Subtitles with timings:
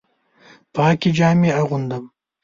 [0.75, 2.03] پاکې جامې اغوندم